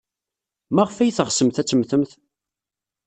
[0.73, 2.11] Maɣef ay teɣsemt ad temmtemt?